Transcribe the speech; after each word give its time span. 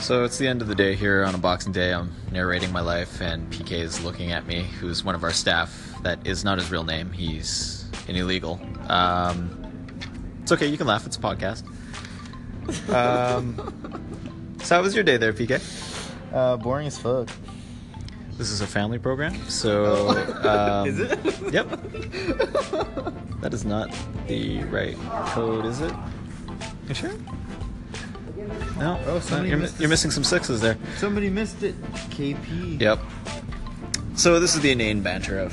So 0.00 0.24
it's 0.24 0.38
the 0.38 0.48
end 0.48 0.62
of 0.62 0.66
the 0.68 0.74
day 0.74 0.94
here 0.96 1.24
on 1.24 1.34
a 1.34 1.38
Boxing 1.38 1.72
Day. 1.72 1.92
I'm 1.92 2.12
narrating 2.32 2.72
my 2.72 2.80
life, 2.80 3.20
and 3.20 3.48
PK 3.52 3.72
is 3.72 4.02
looking 4.02 4.32
at 4.32 4.46
me, 4.46 4.62
who's 4.62 5.04
one 5.04 5.14
of 5.14 5.22
our 5.22 5.30
staff. 5.30 5.94
That 6.02 6.26
is 6.26 6.42
not 6.42 6.58
his 6.58 6.70
real 6.70 6.84
name. 6.84 7.12
He's 7.12 7.84
an 8.08 8.16
illegal. 8.16 8.58
Um, 8.88 9.50
it's 10.42 10.50
okay. 10.52 10.66
You 10.66 10.78
can 10.78 10.86
laugh. 10.86 11.06
It's 11.06 11.16
a 11.16 11.20
podcast. 11.20 11.64
Um, 12.92 14.56
so 14.62 14.76
how 14.76 14.82
was 14.82 14.94
your 14.94 15.04
day 15.04 15.16
there, 15.16 15.32
PK? 15.32 15.60
Uh, 16.32 16.56
boring 16.56 16.86
as 16.86 16.98
fuck. 16.98 17.28
This 18.36 18.50
is 18.50 18.62
a 18.62 18.66
family 18.66 18.98
program, 18.98 19.34
so 19.50 20.08
um, 20.48 20.88
Is 20.88 20.98
it? 20.98 21.52
Yep. 21.52 21.68
That 23.42 23.52
is 23.52 23.64
not 23.66 23.94
the 24.28 24.64
right 24.64 24.96
code, 25.26 25.66
is 25.66 25.80
it? 25.80 25.92
You 26.88 26.94
sure? 26.94 27.12
No. 28.80 28.98
Oh, 29.06 29.18
it's 29.18 29.26
somebody 29.26 29.50
you're, 29.50 29.58
mi- 29.58 29.62
missed 29.64 29.78
you're 29.80 29.88
missing 29.88 30.10
some 30.10 30.24
sixes 30.24 30.60
there. 30.60 30.76
Somebody 30.96 31.28
missed 31.30 31.62
it. 31.62 31.80
KP. 32.10 32.80
Yep. 32.80 32.98
So 34.16 34.40
this 34.40 34.54
is 34.54 34.60
the 34.62 34.70
inane 34.70 35.02
banter 35.02 35.38
of 35.38 35.52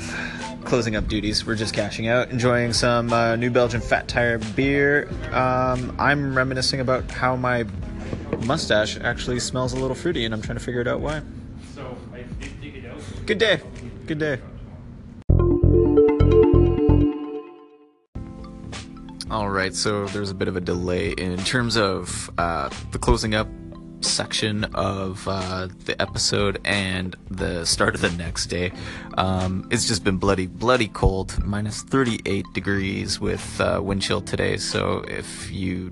closing 0.64 0.96
up 0.96 1.08
duties. 1.08 1.46
We're 1.46 1.54
just 1.54 1.74
cashing 1.74 2.08
out, 2.08 2.30
enjoying 2.30 2.72
some 2.72 3.12
uh, 3.12 3.36
New 3.36 3.50
Belgium 3.50 3.80
Fat 3.80 4.08
Tire 4.08 4.38
beer. 4.38 5.08
Um, 5.32 5.94
I'm 5.98 6.34
reminiscing 6.36 6.80
about 6.80 7.10
how 7.10 7.36
my 7.36 7.64
mustache 8.44 8.98
actually 8.98 9.40
smells 9.40 9.72
a 9.72 9.76
little 9.76 9.94
fruity, 9.94 10.24
and 10.24 10.34
I'm 10.34 10.42
trying 10.42 10.58
to 10.58 10.64
figure 10.64 10.80
it 10.80 10.88
out 10.88 11.00
why. 11.00 11.22
So 11.74 11.96
I 12.12 12.22
did 12.40 12.60
dig 12.60 12.76
it 12.76 12.90
out. 12.90 12.98
Good 13.26 13.38
day. 13.38 13.60
Good 14.06 14.18
day. 14.18 14.40
All 19.30 19.50
right, 19.50 19.74
so 19.74 20.06
there's 20.06 20.30
a 20.30 20.34
bit 20.34 20.48
of 20.48 20.56
a 20.56 20.60
delay 20.60 21.10
in 21.10 21.36
terms 21.44 21.76
of 21.76 22.30
uh, 22.38 22.70
the 22.92 22.98
closing 22.98 23.34
up 23.34 23.46
section 24.00 24.64
of 24.72 25.28
uh, 25.28 25.68
the 25.84 26.00
episode 26.00 26.58
and 26.64 27.14
the 27.30 27.66
start 27.66 27.94
of 27.94 28.00
the 28.00 28.10
next 28.12 28.46
day. 28.46 28.72
Um, 29.18 29.68
it's 29.70 29.86
just 29.86 30.02
been 30.02 30.16
bloody, 30.16 30.46
bloody 30.46 30.88
cold, 30.88 31.44
minus 31.44 31.82
38 31.82 32.46
degrees 32.54 33.20
with 33.20 33.60
uh, 33.60 33.82
wind 33.84 34.00
chill 34.00 34.22
today. 34.22 34.56
So 34.56 35.04
if 35.06 35.50
you 35.50 35.90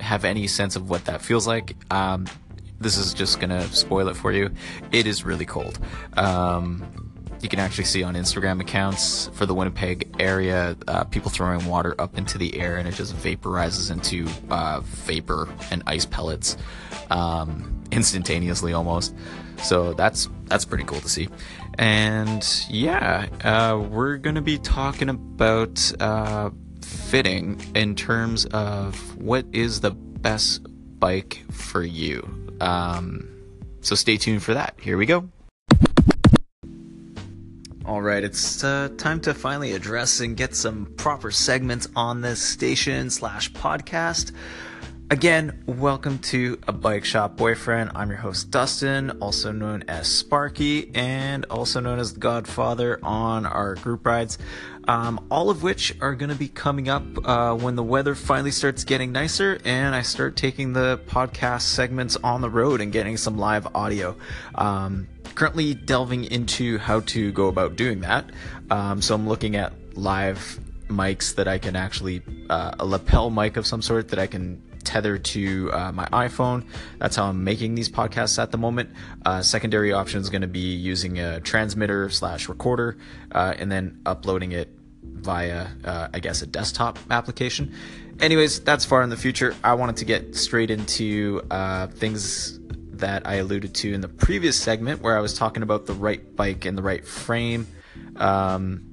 have 0.00 0.24
any 0.24 0.48
sense 0.48 0.74
of 0.74 0.90
what 0.90 1.04
that 1.04 1.22
feels 1.22 1.46
like, 1.46 1.76
um, 1.92 2.26
this 2.80 2.96
is 2.96 3.14
just 3.14 3.38
gonna 3.38 3.62
spoil 3.68 4.08
it 4.08 4.16
for 4.16 4.32
you. 4.32 4.50
It 4.90 5.06
is 5.06 5.24
really 5.24 5.46
cold. 5.46 5.78
Um, 6.14 7.11
you 7.42 7.48
can 7.48 7.58
actually 7.58 7.84
see 7.84 8.02
on 8.02 8.14
Instagram 8.14 8.60
accounts 8.60 9.28
for 9.34 9.46
the 9.46 9.54
Winnipeg 9.54 10.14
area, 10.18 10.76
uh, 10.86 11.04
people 11.04 11.30
throwing 11.30 11.66
water 11.66 11.94
up 11.98 12.16
into 12.16 12.38
the 12.38 12.58
air 12.58 12.76
and 12.76 12.86
it 12.86 12.94
just 12.94 13.14
vaporizes 13.16 13.90
into 13.90 14.28
uh, 14.50 14.80
vapor 14.80 15.48
and 15.70 15.82
ice 15.86 16.06
pellets 16.06 16.56
um, 17.10 17.82
instantaneously 17.90 18.72
almost. 18.72 19.14
So 19.62 19.92
that's 19.92 20.28
that's 20.46 20.64
pretty 20.64 20.84
cool 20.84 21.00
to 21.00 21.08
see. 21.08 21.28
And 21.78 22.46
yeah, 22.68 23.26
uh, 23.44 23.78
we're 23.78 24.16
gonna 24.16 24.42
be 24.42 24.58
talking 24.58 25.08
about 25.08 25.92
uh, 26.00 26.50
fitting 26.82 27.60
in 27.74 27.94
terms 27.94 28.44
of 28.46 29.16
what 29.16 29.46
is 29.52 29.80
the 29.80 29.90
best 29.90 30.66
bike 30.98 31.42
for 31.50 31.82
you. 31.82 32.28
Um, 32.60 33.28
so 33.80 33.94
stay 33.94 34.16
tuned 34.16 34.42
for 34.42 34.54
that. 34.54 34.74
Here 34.80 34.96
we 34.96 35.06
go. 35.06 35.28
All 37.84 38.00
right, 38.00 38.22
it's 38.22 38.62
uh, 38.62 38.90
time 38.96 39.20
to 39.22 39.34
finally 39.34 39.72
address 39.72 40.20
and 40.20 40.36
get 40.36 40.54
some 40.54 40.86
proper 40.96 41.32
segments 41.32 41.88
on 41.96 42.20
this 42.20 42.40
station 42.40 43.10
slash 43.10 43.50
podcast. 43.50 44.30
Again, 45.10 45.64
welcome 45.66 46.20
to 46.20 46.60
a 46.68 46.72
bike 46.72 47.04
shop 47.04 47.36
boyfriend. 47.36 47.90
I'm 47.96 48.08
your 48.08 48.18
host 48.18 48.52
Dustin, 48.52 49.10
also 49.20 49.50
known 49.50 49.82
as 49.88 50.06
Sparky, 50.06 50.94
and 50.94 51.44
also 51.46 51.80
known 51.80 51.98
as 51.98 52.14
the 52.14 52.20
Godfather 52.20 53.00
on 53.02 53.46
our 53.46 53.74
group 53.74 54.06
rides. 54.06 54.38
Um, 54.86 55.26
all 55.28 55.50
of 55.50 55.64
which 55.64 55.92
are 56.00 56.14
going 56.14 56.30
to 56.30 56.36
be 56.36 56.48
coming 56.48 56.88
up 56.88 57.02
uh, 57.26 57.56
when 57.56 57.74
the 57.74 57.82
weather 57.82 58.14
finally 58.14 58.52
starts 58.52 58.84
getting 58.84 59.10
nicer 59.10 59.58
and 59.64 59.94
I 59.94 60.02
start 60.02 60.36
taking 60.36 60.72
the 60.72 61.00
podcast 61.06 61.62
segments 61.62 62.16
on 62.16 62.42
the 62.42 62.50
road 62.50 62.80
and 62.80 62.92
getting 62.92 63.16
some 63.16 63.38
live 63.38 63.66
audio. 63.74 64.16
Um, 64.54 65.08
currently 65.34 65.74
delving 65.74 66.24
into 66.24 66.78
how 66.78 67.00
to 67.00 67.32
go 67.32 67.48
about 67.48 67.76
doing 67.76 68.00
that. 68.00 68.30
Um, 68.70 69.02
so 69.02 69.14
I'm 69.14 69.28
looking 69.28 69.56
at 69.56 69.72
live 69.94 70.60
mics 70.88 71.34
that 71.36 71.48
I 71.48 71.58
can 71.58 71.76
actually, 71.76 72.22
uh, 72.50 72.74
a 72.78 72.86
lapel 72.86 73.30
mic 73.30 73.56
of 73.56 73.66
some 73.66 73.82
sort 73.82 74.08
that 74.08 74.18
I 74.18 74.26
can 74.26 74.62
tether 74.84 75.16
to 75.16 75.70
uh, 75.72 75.92
my 75.92 76.06
iPhone. 76.06 76.66
That's 76.98 77.16
how 77.16 77.26
I'm 77.26 77.44
making 77.44 77.74
these 77.74 77.88
podcasts 77.88 78.40
at 78.42 78.50
the 78.50 78.58
moment. 78.58 78.90
Uh, 79.24 79.42
secondary 79.42 79.92
option 79.92 80.20
is 80.20 80.28
going 80.28 80.42
to 80.42 80.48
be 80.48 80.74
using 80.74 81.18
a 81.18 81.40
transmitter 81.40 82.10
slash 82.10 82.48
recorder 82.48 82.98
uh, 83.32 83.54
and 83.56 83.70
then 83.70 84.00
uploading 84.04 84.52
it 84.52 84.68
via, 85.02 85.68
uh, 85.84 86.08
I 86.12 86.18
guess, 86.20 86.42
a 86.42 86.46
desktop 86.46 86.98
application. 87.10 87.74
Anyways, 88.20 88.60
that's 88.60 88.84
far 88.84 89.02
in 89.02 89.10
the 89.10 89.16
future. 89.16 89.54
I 89.64 89.74
wanted 89.74 89.96
to 89.98 90.04
get 90.04 90.36
straight 90.36 90.70
into 90.70 91.42
uh, 91.50 91.86
things 91.88 92.58
that 93.02 93.26
I 93.26 93.34
alluded 93.34 93.74
to 93.74 93.92
in 93.92 94.00
the 94.00 94.08
previous 94.08 94.56
segment 94.56 95.02
where 95.02 95.18
I 95.18 95.20
was 95.20 95.36
talking 95.36 95.62
about 95.62 95.86
the 95.86 95.92
right 95.92 96.34
bike 96.36 96.64
and 96.64 96.78
the 96.78 96.82
right 96.82 97.04
frame. 97.04 97.66
Um, 98.16 98.84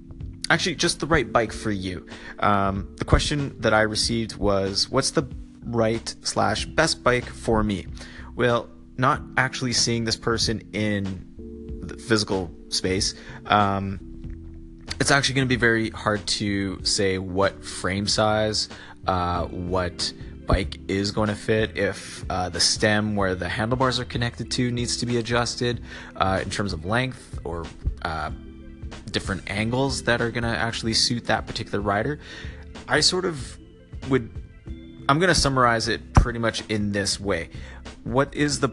actually, 0.49 0.75
just 0.75 0.99
the 0.99 1.05
right 1.05 1.31
bike 1.31 1.53
for 1.53 1.71
you. 1.71 2.07
Um, 2.39 2.93
the 2.97 3.05
question 3.05 3.55
that 3.61 3.73
I 3.73 3.81
received 3.81 4.35
was, 4.35 4.89
"What's 4.89 5.11
the 5.11 5.23
right 5.63 6.13
slash 6.23 6.65
best 6.65 7.03
bike 7.03 7.29
for 7.29 7.63
me?" 7.63 7.85
Well, 8.35 8.67
not 8.97 9.21
actually 9.37 9.73
seeing 9.73 10.05
this 10.05 10.17
person 10.17 10.61
in 10.73 11.25
the 11.81 11.95
physical 11.97 12.51
space. 12.69 13.13
Um, 13.45 13.99
it's 14.99 15.11
actually 15.11 15.35
going 15.35 15.47
to 15.47 15.49
be 15.49 15.59
very 15.59 15.91
hard 15.91 16.25
to 16.39 16.83
say 16.83 17.19
what 17.19 17.63
frame 17.63 18.07
size, 18.07 18.69
uh, 19.05 19.45
what 19.45 20.11
bike 20.49 20.79
is 20.87 21.11
going 21.11 21.29
to 21.29 21.35
fit, 21.35 21.77
if 21.77 22.25
uh, 22.27 22.49
the 22.49 22.59
stem 22.59 23.15
where 23.15 23.35
the 23.35 23.47
handlebars 23.47 23.99
are 23.99 24.05
connected 24.05 24.49
to 24.49 24.71
needs 24.71 24.97
to 24.97 25.05
be 25.05 25.17
adjusted 25.17 25.83
uh, 26.15 26.39
in 26.43 26.49
terms 26.49 26.73
of 26.73 26.85
length 26.85 27.37
or 27.43 27.65
uh, 28.01 28.31
different 29.11 29.43
angles 29.45 30.03
that 30.03 30.21
are 30.21 30.31
going 30.31 30.43
to 30.43 30.49
actually 30.49 30.93
suit 30.93 31.25
that 31.25 31.45
particular 31.45 31.79
rider. 31.79 32.19
I 32.87 32.99
sort 33.01 33.25
of 33.25 33.59
would. 34.09 34.31
I'm 35.07 35.19
going 35.19 35.29
to 35.29 35.39
summarize 35.39 35.87
it 35.87 36.13
pretty 36.15 36.39
much 36.39 36.63
in 36.67 36.91
this 36.91 37.19
way. 37.19 37.49
What 38.03 38.33
is 38.33 38.59
the 38.59 38.69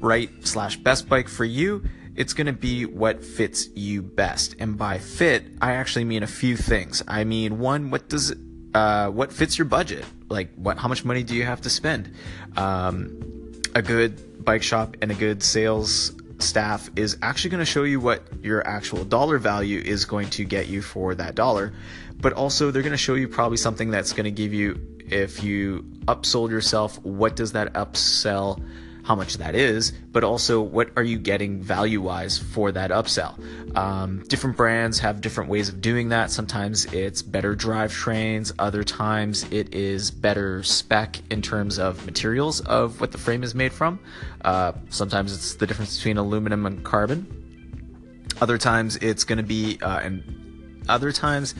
right 0.00 0.30
slash 0.46 0.76
best 0.76 1.08
bike 1.08 1.28
for 1.28 1.46
you? 1.46 1.82
It's 2.14 2.34
going 2.34 2.46
to 2.46 2.52
be 2.52 2.84
what 2.84 3.24
fits 3.24 3.68
you 3.74 4.02
best. 4.02 4.54
And 4.58 4.76
by 4.76 4.98
fit, 4.98 5.44
I 5.62 5.72
actually 5.72 6.04
mean 6.04 6.22
a 6.22 6.26
few 6.26 6.56
things. 6.58 7.02
I 7.08 7.24
mean, 7.24 7.58
one, 7.58 7.90
what 7.90 8.08
does 8.10 8.34
uh, 8.74 9.08
what 9.08 9.32
fits 9.32 9.56
your 9.56 9.64
budget? 9.66 10.04
Like, 10.28 10.54
what? 10.56 10.78
How 10.78 10.88
much 10.88 11.04
money 11.04 11.22
do 11.22 11.34
you 11.34 11.44
have 11.44 11.62
to 11.62 11.70
spend? 11.70 12.12
Um, 12.56 13.52
a 13.74 13.82
good 13.82 14.44
bike 14.44 14.62
shop 14.62 14.96
and 15.02 15.10
a 15.10 15.14
good 15.14 15.42
sales 15.42 16.12
staff 16.38 16.90
is 16.96 17.16
actually 17.22 17.50
going 17.50 17.60
to 17.60 17.70
show 17.70 17.82
you 17.82 18.00
what 18.00 18.22
your 18.42 18.66
actual 18.66 19.04
dollar 19.04 19.38
value 19.38 19.80
is 19.80 20.04
going 20.04 20.28
to 20.30 20.44
get 20.44 20.68
you 20.68 20.82
for 20.82 21.14
that 21.14 21.34
dollar, 21.34 21.72
but 22.20 22.32
also 22.32 22.70
they're 22.70 22.82
going 22.82 22.92
to 22.92 22.98
show 22.98 23.14
you 23.14 23.28
probably 23.28 23.56
something 23.56 23.90
that's 23.90 24.12
going 24.12 24.24
to 24.24 24.30
give 24.30 24.52
you, 24.52 24.80
if 25.08 25.42
you 25.42 25.84
upsold 26.06 26.50
yourself, 26.50 27.02
what 27.04 27.36
does 27.36 27.52
that 27.52 27.72
upsell? 27.74 28.62
How 29.06 29.14
much 29.14 29.36
that 29.36 29.54
is, 29.54 29.92
but 30.10 30.24
also 30.24 30.60
what 30.60 30.90
are 30.96 31.02
you 31.04 31.16
getting 31.16 31.62
value 31.62 32.00
wise 32.00 32.36
for 32.38 32.72
that 32.72 32.90
upsell. 32.90 33.38
Um, 33.76 34.24
different 34.26 34.56
brands 34.56 34.98
have 34.98 35.20
different 35.20 35.48
ways 35.48 35.68
of 35.68 35.80
doing 35.80 36.08
that. 36.08 36.32
Sometimes 36.32 36.86
it's 36.86 37.22
better 37.22 37.54
drivetrains, 37.54 38.52
other 38.58 38.82
times 38.82 39.44
it 39.52 39.72
is 39.72 40.10
better 40.10 40.64
spec 40.64 41.20
in 41.30 41.40
terms 41.40 41.78
of 41.78 42.04
materials 42.04 42.60
of 42.62 43.00
what 43.00 43.12
the 43.12 43.18
frame 43.18 43.44
is 43.44 43.54
made 43.54 43.72
from. 43.72 44.00
Uh, 44.44 44.72
sometimes 44.90 45.32
it's 45.32 45.54
the 45.54 45.68
difference 45.68 45.96
between 45.98 46.16
aluminum 46.16 46.66
and 46.66 46.84
carbon. 46.84 48.24
Other 48.40 48.58
times 48.58 48.96
it's 48.96 49.22
going 49.22 49.38
to 49.38 49.44
be, 49.44 49.78
uh, 49.80 50.00
and 50.00 50.84
other 50.88 51.12
times 51.12 51.54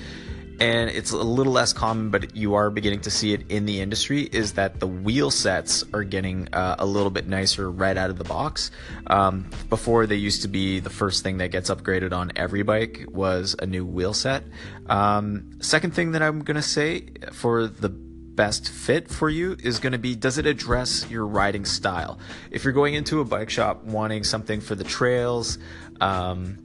and 0.61 0.91
it's 0.91 1.13
a 1.13 1.17
little 1.17 1.53
less 1.53 1.73
common, 1.73 2.11
but 2.11 2.35
you 2.37 2.55
are 2.55 2.71
beginning 2.71 3.01
to 3.03 3.11
see 3.11 3.33
it 3.33 3.51
in 3.51 3.67
the 3.67 3.81
industry, 3.81 4.23
is 4.23 4.55
that 4.55 4.81
the 4.81 4.87
wheel 4.87 5.31
sets 5.31 5.85
are 5.93 6.05
getting 6.05 6.49
uh, 6.53 6.77
a 6.79 6.87
little 6.87 7.11
bit 7.11 7.27
nicer 7.27 7.71
right 7.71 7.97
out 7.97 8.11
of 8.11 8.19
the 8.19 8.25
box. 8.25 8.71
Um, 9.07 9.51
before 9.69 10.07
they 10.07 10.17
used 10.17 10.43
to 10.43 10.49
be 10.49 10.81
the 10.81 10.91
first 10.91 11.23
thing 11.23 11.39
that 11.39 11.51
gets 11.51 11.71
upgraded 11.71 12.13
on 12.13 12.33
every 12.37 12.63
bike 12.63 13.05
was 13.09 13.57
a 13.59 13.67
new 13.67 13.85
wheel 13.85 14.15
set. 14.15 14.45
Um, 14.87 15.59
second 15.61 15.95
thing 15.95 16.13
that 16.13 16.23
I'm 16.23 16.41
gonna 16.43 16.63
say 16.63 17.09
for 17.33 17.67
the 17.67 17.89
best 17.89 18.69
fit 18.69 19.09
for 19.09 19.31
you 19.31 19.57
is 19.63 19.81
going 19.81 19.93
to 19.93 19.99
be 19.99 20.15
does 20.15 20.39
it 20.39 20.47
address 20.47 21.11
your 21.11 21.27
riding 21.27 21.65
style? 21.65 22.19
If 22.51 22.65
you're 22.65 22.75
going 22.75 22.95
into 22.95 23.21
a 23.21 23.25
bike 23.25 23.51
shop 23.51 23.83
wanting 23.85 24.25
something 24.25 24.61
for 24.61 24.75
the 24.75 24.85
trails, 24.85 25.59
um, 26.01 26.59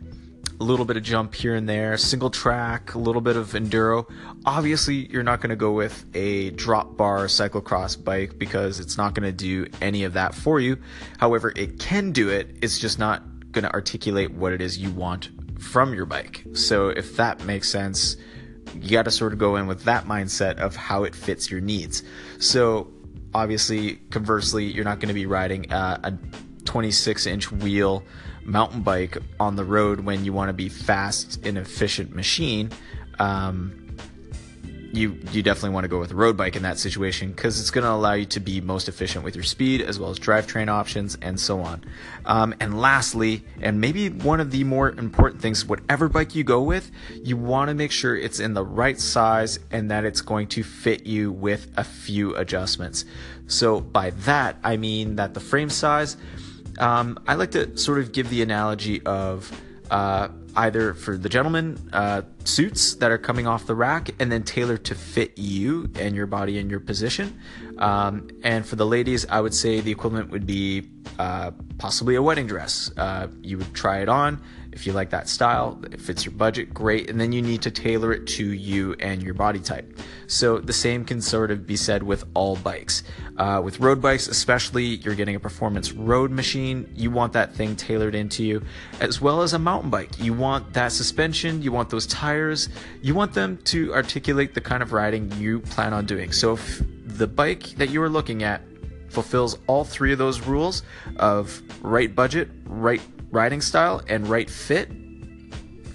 a 0.61 0.63
little 0.63 0.85
bit 0.85 0.95
of 0.95 1.01
jump 1.01 1.33
here 1.33 1.55
and 1.55 1.67
there, 1.67 1.97
single 1.97 2.29
track, 2.29 2.93
a 2.93 2.99
little 2.99 3.19
bit 3.19 3.35
of 3.35 3.53
enduro. 3.53 4.07
Obviously, 4.45 5.11
you're 5.11 5.23
not 5.23 5.41
going 5.41 5.49
to 5.49 5.55
go 5.55 5.71
with 5.71 6.05
a 6.13 6.51
drop 6.51 6.95
bar 6.95 7.25
cyclocross 7.25 8.01
bike 8.01 8.37
because 8.37 8.79
it's 8.79 8.95
not 8.95 9.15
going 9.15 9.25
to 9.25 9.31
do 9.31 9.65
any 9.81 10.03
of 10.03 10.13
that 10.13 10.35
for 10.35 10.59
you. 10.59 10.77
However, 11.17 11.51
it 11.55 11.79
can 11.79 12.11
do 12.11 12.29
it. 12.29 12.57
It's 12.61 12.77
just 12.77 12.99
not 12.99 13.23
going 13.51 13.63
to 13.63 13.73
articulate 13.73 14.33
what 14.33 14.53
it 14.53 14.61
is 14.61 14.77
you 14.77 14.91
want 14.91 15.31
from 15.59 15.95
your 15.95 16.05
bike. 16.05 16.43
So 16.53 16.89
if 16.89 17.17
that 17.17 17.43
makes 17.43 17.67
sense, 17.67 18.15
you 18.75 18.91
got 18.91 19.05
to 19.05 19.11
sort 19.11 19.33
of 19.33 19.39
go 19.39 19.55
in 19.55 19.65
with 19.65 19.85
that 19.85 20.05
mindset 20.05 20.57
of 20.57 20.75
how 20.75 21.05
it 21.05 21.15
fits 21.15 21.49
your 21.49 21.59
needs. 21.59 22.03
So 22.37 22.93
obviously, 23.33 23.95
conversely, 24.11 24.65
you're 24.65 24.85
not 24.85 24.99
going 24.99 25.07
to 25.07 25.15
be 25.15 25.25
riding 25.25 25.71
uh, 25.71 25.99
a 26.03 26.13
26 26.65 27.25
inch 27.25 27.51
wheel 27.51 28.03
mountain 28.43 28.81
bike 28.81 29.17
on 29.39 29.55
the 29.55 29.63
road 29.63 30.01
when 30.01 30.25
you 30.25 30.33
want 30.33 30.49
to 30.49 30.53
be 30.53 30.69
fast 30.69 31.45
and 31.45 31.57
efficient 31.57 32.15
machine. 32.15 32.71
Um, 33.19 33.81
you 34.93 35.17
you 35.31 35.41
definitely 35.41 35.69
want 35.69 35.85
to 35.85 35.87
go 35.87 35.99
with 35.99 36.11
a 36.11 36.15
road 36.15 36.35
bike 36.35 36.55
in 36.55 36.63
that 36.63 36.77
situation 36.77 37.31
because 37.31 37.59
it's 37.59 37.71
going 37.71 37.83
to 37.83 37.91
allow 37.91 38.13
you 38.13 38.25
to 38.25 38.39
be 38.39 38.59
most 38.59 38.89
efficient 38.89 39.23
with 39.23 39.35
your 39.35 39.43
speed 39.43 39.81
as 39.81 39.99
well 39.99 40.09
as 40.09 40.19
drivetrain 40.19 40.67
options 40.67 41.17
and 41.21 41.39
so 41.39 41.61
on. 41.61 41.83
Um, 42.25 42.53
and 42.59 42.79
lastly, 42.79 43.43
and 43.61 43.79
maybe 43.79 44.09
one 44.09 44.39
of 44.39 44.51
the 44.51 44.63
more 44.63 44.89
important 44.89 45.41
things, 45.41 45.65
whatever 45.65 46.09
bike 46.09 46.35
you 46.35 46.43
go 46.43 46.61
with, 46.61 46.91
you 47.23 47.37
want 47.37 47.69
to 47.69 47.73
make 47.73 47.91
sure 47.91 48.15
it's 48.15 48.39
in 48.39 48.53
the 48.53 48.65
right 48.65 48.99
size 48.99 49.59
and 49.71 49.89
that 49.91 50.03
it's 50.03 50.21
going 50.21 50.47
to 50.47 50.63
fit 50.63 51.05
you 51.05 51.31
with 51.31 51.71
a 51.77 51.83
few 51.83 52.35
adjustments. 52.35 53.05
So 53.47 53.79
by 53.79 54.09
that 54.11 54.57
I 54.63 54.77
mean 54.77 55.15
that 55.15 55.33
the 55.33 55.39
frame 55.39 55.69
size. 55.69 56.17
Um, 56.81 57.19
I 57.27 57.35
like 57.35 57.51
to 57.51 57.77
sort 57.77 57.99
of 57.99 58.11
give 58.11 58.29
the 58.29 58.41
analogy 58.41 59.01
of 59.05 59.51
uh, 59.91 60.29
either 60.55 60.93
for 60.93 61.15
the 61.15 61.29
gentlemen 61.29 61.77
uh, 61.93 62.23
suits 62.43 62.95
that 62.95 63.11
are 63.11 63.17
coming 63.17 63.45
off 63.45 63.67
the 63.67 63.75
rack 63.75 64.09
and 64.19 64.31
then 64.31 64.43
tailored 64.43 64.83
to 64.85 64.95
fit 64.95 65.37
you 65.37 65.89
and 65.95 66.15
your 66.15 66.25
body 66.25 66.57
and 66.57 66.71
your 66.71 66.79
position. 66.79 67.39
Um, 67.77 68.29
and 68.43 68.65
for 68.65 68.75
the 68.75 68.85
ladies, 68.85 69.25
I 69.27 69.41
would 69.41 69.53
say 69.53 69.79
the 69.79 69.91
equivalent 69.91 70.31
would 70.31 70.45
be 70.45 70.89
uh, 71.19 71.51
possibly 71.77 72.15
a 72.15 72.21
wedding 72.21 72.47
dress. 72.47 72.91
Uh, 72.97 73.27
you 73.41 73.57
would 73.59 73.73
try 73.73 73.99
it 73.99 74.09
on 74.09 74.41
if 74.71 74.87
you 74.87 74.93
like 74.93 75.09
that 75.09 75.27
style, 75.27 75.79
it 75.91 75.99
fits 75.99 76.25
your 76.25 76.33
budget, 76.33 76.73
great. 76.73 77.09
And 77.09 77.19
then 77.19 77.31
you 77.31 77.41
need 77.41 77.61
to 77.63 77.71
tailor 77.71 78.13
it 78.13 78.25
to 78.27 78.45
you 78.45 78.95
and 78.99 79.21
your 79.21 79.33
body 79.33 79.59
type. 79.59 79.99
So 80.27 80.59
the 80.59 80.73
same 80.73 81.03
can 81.03 81.21
sort 81.21 81.51
of 81.51 81.67
be 81.67 81.75
said 81.75 82.03
with 82.03 82.23
all 82.33 82.55
bikes. 82.55 83.03
Uh, 83.37 83.61
with 83.63 83.79
road 83.79 84.01
bikes, 84.01 84.27
especially, 84.27 84.85
you're 84.85 85.15
getting 85.15 85.35
a 85.35 85.39
performance 85.39 85.91
road 85.91 86.31
machine. 86.31 86.89
You 86.95 87.11
want 87.11 87.33
that 87.33 87.53
thing 87.53 87.75
tailored 87.75 88.15
into 88.15 88.43
you, 88.43 88.63
as 88.99 89.19
well 89.19 89.41
as 89.41 89.53
a 89.53 89.59
mountain 89.59 89.89
bike. 89.89 90.19
You 90.19 90.33
want 90.33 90.73
that 90.73 90.91
suspension, 90.91 91.61
you 91.61 91.71
want 91.71 91.89
those 91.89 92.07
tires, 92.07 92.69
you 93.01 93.13
want 93.13 93.33
them 93.33 93.57
to 93.65 93.93
articulate 93.93 94.53
the 94.53 94.61
kind 94.61 94.81
of 94.81 94.93
riding 94.93 95.31
you 95.33 95.59
plan 95.59 95.93
on 95.93 96.05
doing. 96.05 96.31
So 96.31 96.53
if 96.53 96.81
the 97.05 97.27
bike 97.27 97.63
that 97.71 97.89
you 97.89 98.01
are 98.01 98.09
looking 98.09 98.43
at 98.43 98.61
fulfills 99.09 99.57
all 99.67 99.83
three 99.83 100.13
of 100.13 100.17
those 100.17 100.39
rules 100.41 100.83
of 101.17 101.61
right 101.81 102.15
budget, 102.15 102.49
right 102.65 103.01
riding 103.31 103.61
style, 103.61 104.01
and 104.07 104.27
right 104.27 104.49
fit, 104.49 104.91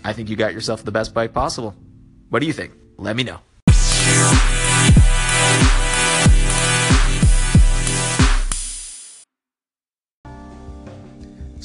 I 0.04 0.12
think 0.12 0.28
you 0.28 0.36
got 0.36 0.52
yourself 0.52 0.84
the 0.84 0.92
best 0.92 1.14
bike 1.14 1.32
possible. 1.32 1.74
What 2.30 2.40
do 2.40 2.46
you 2.46 2.52
think? 2.52 2.72
Let 2.98 3.16
me 3.16 3.22
know. 3.24 4.55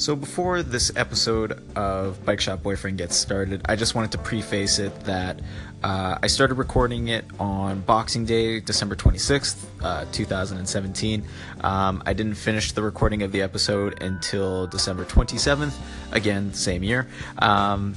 So, 0.02 0.16
before 0.16 0.64
this 0.64 0.90
episode 0.96 1.62
of 1.76 2.24
Bike 2.24 2.40
Shop 2.40 2.60
Boyfriend 2.60 2.98
gets 2.98 3.14
started, 3.14 3.60
I 3.66 3.76
just 3.76 3.94
wanted 3.94 4.10
to 4.10 4.18
preface 4.18 4.80
it 4.80 4.92
that 5.04 5.38
uh, 5.84 6.18
I 6.20 6.26
started 6.26 6.54
recording 6.54 7.06
it 7.06 7.24
on 7.38 7.82
Boxing 7.82 8.24
Day, 8.24 8.58
December 8.58 8.96
26th, 8.96 9.64
uh, 9.80 10.04
2017. 10.10 11.24
Um, 11.60 12.02
I 12.04 12.14
didn't 12.14 12.34
finish 12.34 12.72
the 12.72 12.82
recording 12.82 13.22
of 13.22 13.30
the 13.30 13.42
episode 13.42 14.02
until 14.02 14.66
December 14.66 15.04
27th, 15.04 15.74
again, 16.10 16.52
same 16.52 16.82
year. 16.82 17.06
Um, 17.38 17.94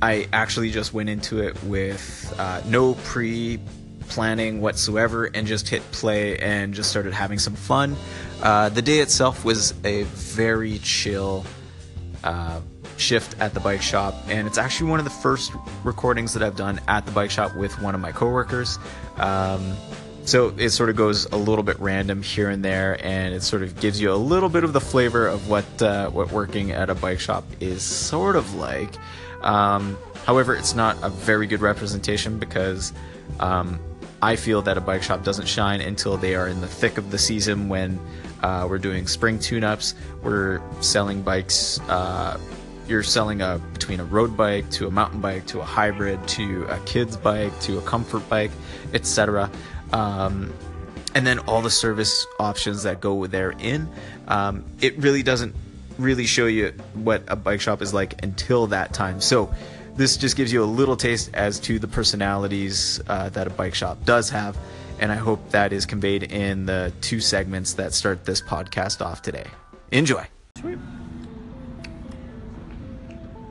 I 0.00 0.28
actually 0.32 0.70
just 0.70 0.94
went 0.94 1.08
into 1.08 1.40
it 1.42 1.60
with 1.64 2.32
uh, 2.38 2.62
no 2.64 2.94
pre 2.94 3.58
planning 4.08 4.60
whatsoever 4.60 5.26
and 5.26 5.46
just 5.46 5.68
hit 5.68 5.82
play 5.92 6.38
and 6.38 6.74
just 6.74 6.90
started 6.90 7.12
having 7.12 7.38
some 7.38 7.54
fun. 7.54 7.96
Uh, 8.42 8.68
the 8.68 8.82
day 8.82 8.98
itself 9.00 9.44
was 9.44 9.74
a 9.84 10.02
very 10.04 10.78
chill 10.78 11.44
uh, 12.24 12.60
shift 12.96 13.38
at 13.40 13.54
the 13.54 13.60
bike 13.60 13.82
shop, 13.82 14.14
and 14.28 14.46
it's 14.46 14.58
actually 14.58 14.90
one 14.90 14.98
of 14.98 15.04
the 15.04 15.10
first 15.10 15.52
recordings 15.84 16.32
that 16.34 16.42
I've 16.42 16.56
done 16.56 16.80
at 16.88 17.06
the 17.06 17.12
bike 17.12 17.30
shop 17.30 17.56
with 17.56 17.80
one 17.80 17.94
of 17.94 18.00
my 18.00 18.12
coworkers. 18.12 18.78
Um, 19.16 19.76
so 20.24 20.52
it 20.58 20.70
sort 20.70 20.90
of 20.90 20.96
goes 20.96 21.24
a 21.26 21.36
little 21.36 21.62
bit 21.64 21.80
random 21.80 22.22
here 22.22 22.50
and 22.50 22.62
there, 22.62 22.98
and 23.04 23.34
it 23.34 23.42
sort 23.42 23.62
of 23.62 23.80
gives 23.80 24.00
you 24.00 24.12
a 24.12 24.16
little 24.16 24.50
bit 24.50 24.62
of 24.62 24.74
the 24.74 24.80
flavor 24.80 25.26
of 25.26 25.48
what 25.48 25.82
uh, 25.82 26.10
what 26.10 26.30
working 26.32 26.70
at 26.70 26.90
a 26.90 26.94
bike 26.94 27.20
shop 27.20 27.44
is 27.60 27.82
sort 27.82 28.36
of 28.36 28.54
like. 28.54 28.94
Um, 29.42 29.96
however, 30.26 30.54
it's 30.54 30.74
not 30.74 30.98
a 31.02 31.08
very 31.08 31.46
good 31.46 31.60
representation 31.60 32.38
because 32.38 32.92
um, 33.40 33.80
I 34.20 34.36
feel 34.36 34.62
that 34.62 34.76
a 34.76 34.80
bike 34.80 35.02
shop 35.02 35.22
doesn't 35.22 35.46
shine 35.46 35.80
until 35.80 36.16
they 36.16 36.34
are 36.34 36.48
in 36.48 36.60
the 36.60 36.66
thick 36.66 36.98
of 36.98 37.10
the 37.10 37.18
season 37.18 37.68
when 37.68 38.00
uh, 38.42 38.66
we're 38.68 38.78
doing 38.78 39.06
spring 39.06 39.38
tune-ups. 39.38 39.94
We're 40.22 40.60
selling 40.80 41.22
bikes. 41.22 41.80
Uh, 41.88 42.38
you're 42.88 43.02
selling 43.02 43.42
a 43.42 43.60
between 43.72 44.00
a 44.00 44.04
road 44.04 44.36
bike 44.36 44.68
to 44.70 44.86
a 44.86 44.90
mountain 44.90 45.20
bike 45.20 45.46
to 45.48 45.60
a 45.60 45.64
hybrid 45.64 46.26
to 46.28 46.64
a 46.64 46.78
kid's 46.80 47.16
bike 47.16 47.58
to 47.60 47.78
a 47.78 47.82
comfort 47.82 48.28
bike, 48.28 48.50
etc. 48.94 49.50
Um, 49.92 50.52
and 51.14 51.26
then 51.26 51.38
all 51.40 51.62
the 51.62 51.70
service 51.70 52.26
options 52.40 52.84
that 52.84 53.00
go 53.00 53.26
therein. 53.26 53.88
Um, 54.26 54.64
it 54.80 54.98
really 54.98 55.22
doesn't 55.22 55.54
really 55.98 56.26
show 56.26 56.46
you 56.46 56.72
what 56.94 57.22
a 57.28 57.36
bike 57.36 57.60
shop 57.60 57.82
is 57.82 57.92
like 57.92 58.22
until 58.22 58.68
that 58.68 58.94
time. 58.94 59.20
So 59.20 59.52
this 59.98 60.16
just 60.16 60.36
gives 60.36 60.52
you 60.52 60.62
a 60.62 60.70
little 60.80 60.96
taste 60.96 61.30
as 61.34 61.60
to 61.60 61.78
the 61.78 61.88
personalities 61.88 63.00
uh, 63.08 63.28
that 63.30 63.46
a 63.46 63.50
bike 63.50 63.74
shop 63.74 63.98
does 64.04 64.30
have 64.30 64.56
and 65.00 65.12
I 65.12 65.16
hope 65.16 65.50
that 65.50 65.72
is 65.72 65.86
conveyed 65.86 66.24
in 66.24 66.66
the 66.66 66.92
two 67.00 67.20
segments 67.20 67.74
that 67.74 67.94
start 67.94 68.24
this 68.24 68.40
podcast 68.40 69.04
off 69.04 69.22
today. 69.22 69.46
Enjoy. 69.92 70.26
Sweet. 70.58 70.78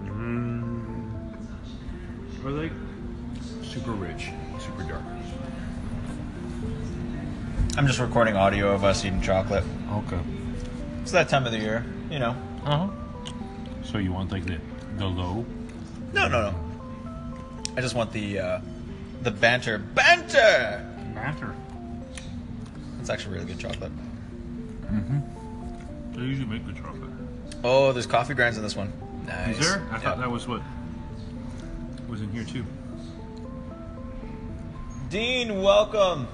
Mm, 0.03 1.35
are 2.45 2.51
like 2.51 2.71
super 3.63 3.91
rich, 3.91 4.29
super 4.59 4.83
dark. 4.83 5.03
I'm 7.77 7.88
just 7.88 7.99
recording 7.99 8.35
audio 8.35 8.73
of 8.73 8.83
us 8.83 9.05
eating 9.05 9.21
chocolate. 9.21 9.63
Okay. 9.91 10.19
It's 11.01 11.11
that 11.11 11.29
time 11.29 11.45
of 11.45 11.51
the 11.51 11.59
year, 11.59 11.85
you 12.09 12.19
know. 12.19 12.35
Uh 12.66 12.87
huh. 12.87 13.33
So 13.83 13.99
you 13.99 14.11
want 14.11 14.31
like 14.31 14.45
the 14.45 14.59
the 14.97 15.06
low? 15.06 15.45
No, 16.14 16.28
no, 16.28 16.52
no. 16.52 16.56
I 17.76 17.81
just 17.81 17.95
want 17.95 18.11
the 18.11 18.40
uh, 18.40 18.59
the 19.21 19.31
banter. 19.31 19.78
Banter 19.80 20.83
Banter. 21.14 21.56
It's 22.99 23.09
actually 23.09 23.35
really 23.35 23.47
good 23.47 23.59
chocolate. 23.59 23.92
Mm-hmm. 24.85 26.14
They 26.14 26.21
usually 26.26 26.47
make 26.47 26.66
good 26.66 26.76
chocolate. 26.78 27.09
Oh, 27.64 27.92
there's 27.92 28.06
coffee 28.06 28.33
grinds 28.33 28.57
in 28.57 28.64
this 28.64 28.76
one. 28.76 28.92
Nice. 29.26 29.57
Is 29.59 29.68
there? 29.68 29.87
I 29.92 29.97
thought 29.99 30.18
that 30.19 30.30
was 30.31 30.47
what 30.47 30.61
was 32.07 32.21
in 32.21 32.31
here 32.31 32.44
too. 32.44 32.66
Dean, 35.09 35.61
welcome. 35.61 36.28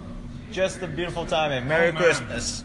Just 0.52 0.80
the 0.80 0.88
beautiful 0.88 1.26
timing. 1.26 1.68
Merry 1.68 1.90
Oh, 1.90 1.94
Christmas. 1.94 2.64